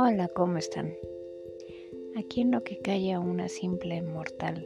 [0.00, 0.96] Hola, ¿cómo están?
[2.14, 4.64] Aquí en lo que calla una simple mortal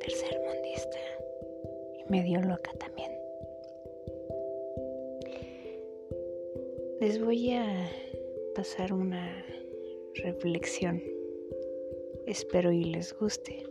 [0.00, 0.96] tercermundista
[1.98, 3.12] y medio loca también.
[6.98, 7.90] Les voy a
[8.54, 9.44] pasar una
[10.14, 11.02] reflexión.
[12.24, 13.66] Espero y les guste.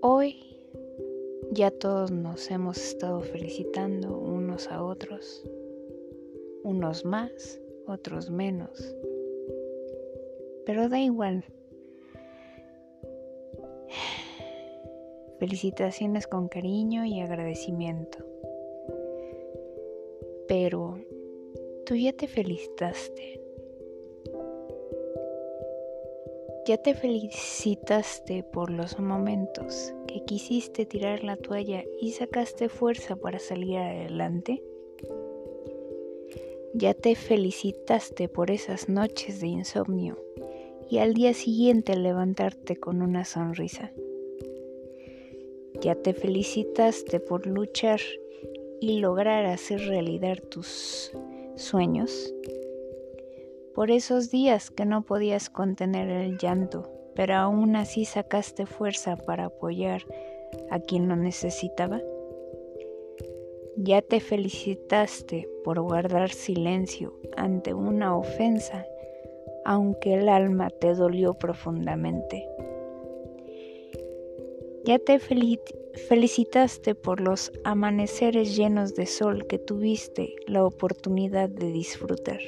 [0.00, 0.34] Hoy
[1.52, 5.48] ya todos nos hemos estado felicitando unos a otros
[6.68, 8.94] unos más, otros menos.
[10.66, 11.44] Pero da igual.
[15.38, 18.18] Felicitaciones con cariño y agradecimiento.
[20.46, 20.98] Pero
[21.86, 23.40] tú ya te felicitaste.
[26.66, 33.38] Ya te felicitaste por los momentos que quisiste tirar la toalla y sacaste fuerza para
[33.38, 34.62] salir adelante.
[36.74, 40.18] Ya te felicitaste por esas noches de insomnio
[40.90, 43.90] y al día siguiente levantarte con una sonrisa.
[45.80, 48.00] Ya te felicitaste por luchar
[48.80, 51.12] y lograr hacer realidad tus
[51.56, 52.34] sueños.
[53.74, 59.46] Por esos días que no podías contener el llanto, pero aún así sacaste fuerza para
[59.46, 60.02] apoyar
[60.70, 62.02] a quien lo necesitaba.
[63.80, 68.84] Ya te felicitaste por guardar silencio ante una ofensa,
[69.64, 72.44] aunque el alma te dolió profundamente.
[74.84, 82.40] Ya te felicitaste por los amaneceres llenos de sol que tuviste la oportunidad de disfrutar,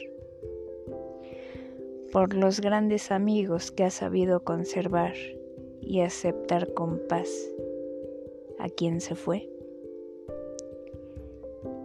[2.11, 5.15] por los grandes amigos que has sabido conservar
[5.81, 7.31] y aceptar con paz
[8.59, 9.49] a quien se fue.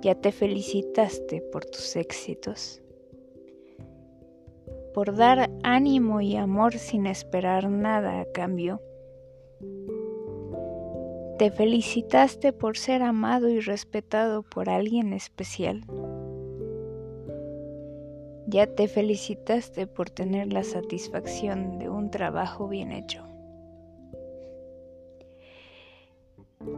[0.06, 2.80] Ya te felicitaste por tus éxitos,
[4.94, 8.84] por dar ánimo y amor sin esperar nada a cambio.
[11.40, 15.82] Te felicitaste por ser amado y respetado por alguien especial.
[18.46, 23.35] Ya te felicitaste por tener la satisfacción de un trabajo bien hecho.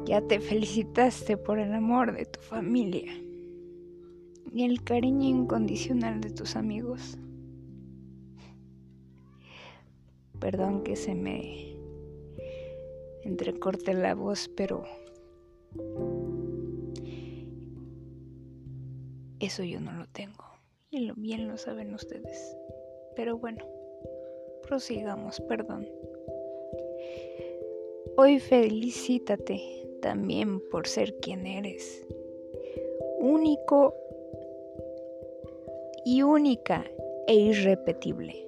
[0.06, 3.14] Ya te felicitaste por el amor de tu familia
[4.53, 7.18] y el cariño incondicional de tus amigos.
[10.40, 11.75] Perdón que se me
[13.24, 14.84] entrecorte la voz, pero
[19.40, 20.46] eso yo no lo tengo.
[20.90, 22.56] Y lo bien lo saben ustedes.
[23.16, 23.66] Pero bueno,
[24.68, 25.88] prosigamos, perdón.
[28.16, 32.06] Hoy felicítate también por ser quien eres.
[33.19, 33.94] Único
[36.06, 36.85] y única
[37.28, 38.47] e irrepetible.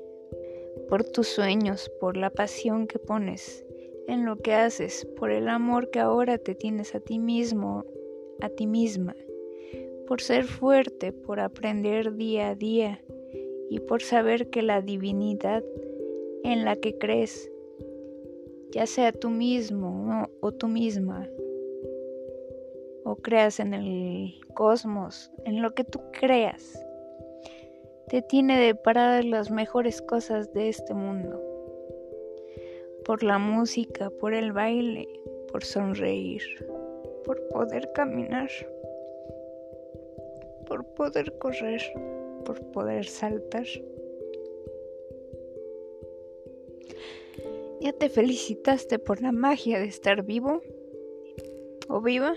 [0.88, 3.66] Por tus sueños, por la pasión que pones
[4.08, 7.86] en lo que haces, por el amor que ahora te tienes a ti mismo,
[8.42, 9.16] a ti misma,
[10.08, 13.04] por ser fuerte, por aprender día a día
[13.70, 15.64] y por saber que la divinidad
[16.44, 17.52] en la que crees,
[18.72, 21.28] ya sea tú mismo o tú misma,
[23.04, 26.86] o creas en el cosmos, en lo que tú creas,
[28.10, 31.42] te tiene deparadas las mejores cosas de este mundo.
[33.06, 35.08] Por la música, por el baile,
[35.52, 36.42] por sonreír,
[37.26, 38.50] por poder caminar,
[40.68, 41.82] por poder correr,
[42.46, 43.66] por poder saltar.
[47.82, 50.62] ¿Ya te felicitaste por la magia de estar vivo
[51.88, 52.34] o viva?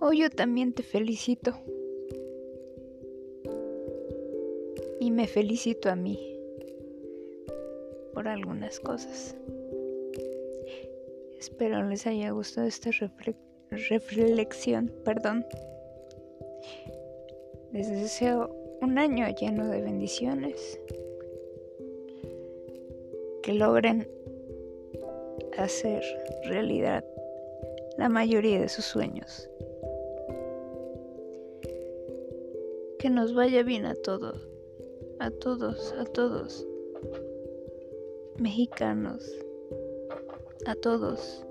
[0.00, 1.56] Hoy yo también te felicito.
[4.98, 6.18] Y me felicito a mí
[8.12, 9.36] por algunas cosas.
[11.38, 12.90] Espero les haya gustado esta
[13.70, 14.92] reflexión.
[15.04, 15.46] Perdón.
[17.70, 18.50] Les deseo
[18.80, 20.80] un año lleno de bendiciones.
[23.44, 24.08] Que logren
[25.58, 26.02] hacer
[26.46, 27.04] realidad
[27.98, 29.48] la mayoría de sus sueños.
[33.04, 34.48] que nos vaya bien a todos,
[35.18, 36.66] a todos, a todos,
[38.38, 39.30] mexicanos,
[40.64, 41.44] a todos.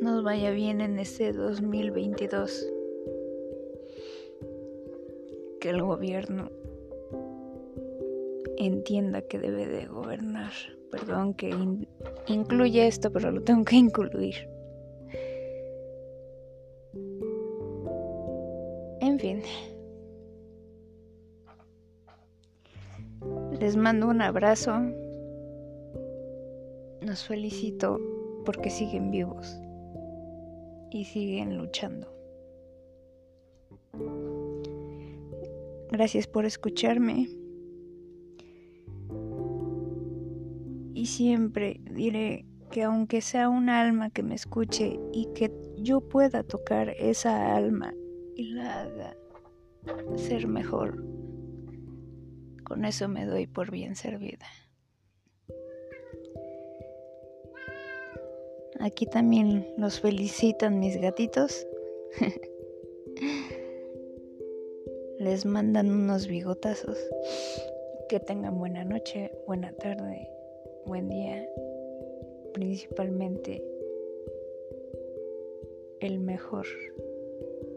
[0.00, 2.72] Nos vaya bien en este 2022.
[5.60, 6.50] Que el gobierno
[8.58, 10.52] entienda que debe de gobernar.
[10.90, 11.50] Perdón que
[12.28, 14.54] incluye esto, pero lo tengo que incluir
[19.18, 19.42] fin.
[23.60, 24.72] Les mando un abrazo.
[27.00, 28.00] Los felicito
[28.44, 29.58] porque siguen vivos
[30.90, 32.08] y siguen luchando.
[35.90, 37.28] Gracias por escucharme.
[41.04, 46.44] Y siempre diré que aunque sea un alma que me escuche y que yo pueda
[46.44, 47.92] tocar esa alma
[48.34, 49.14] y la haga
[50.16, 51.04] ser mejor,
[52.64, 54.46] con eso me doy por bien servida.
[58.80, 61.66] Aquí también los felicitan mis gatitos.
[65.18, 66.96] Les mandan unos bigotazos.
[68.08, 70.33] Que tengan buena noche, buena tarde,
[70.86, 71.48] buen día.
[72.52, 73.62] Principalmente
[76.00, 76.66] el mejor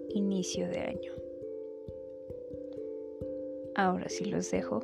[0.09, 1.13] inicio de año.
[3.75, 4.81] Ahora sí los dejo.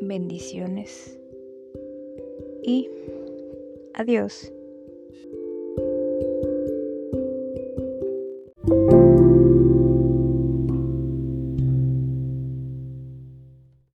[0.00, 1.18] Bendiciones
[2.62, 2.88] y
[3.94, 4.52] adiós.